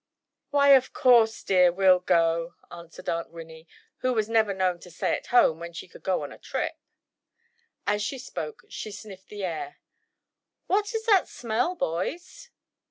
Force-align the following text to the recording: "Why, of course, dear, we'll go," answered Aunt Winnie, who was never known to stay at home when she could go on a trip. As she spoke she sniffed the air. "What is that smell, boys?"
"Why, 0.49 0.69
of 0.69 0.93
course, 0.93 1.43
dear, 1.43 1.71
we'll 1.71 1.99
go," 1.99 2.55
answered 2.71 3.07
Aunt 3.07 3.29
Winnie, 3.29 3.67
who 3.99 4.13
was 4.13 4.27
never 4.27 4.51
known 4.51 4.79
to 4.79 4.89
stay 4.89 5.15
at 5.15 5.27
home 5.27 5.59
when 5.59 5.73
she 5.73 5.87
could 5.87 6.01
go 6.01 6.23
on 6.23 6.31
a 6.31 6.39
trip. 6.39 6.75
As 7.85 8.01
she 8.01 8.17
spoke 8.17 8.63
she 8.67 8.89
sniffed 8.89 9.27
the 9.27 9.43
air. 9.45 9.77
"What 10.65 10.95
is 10.95 11.05
that 11.05 11.27
smell, 11.27 11.75
boys?" 11.75 12.49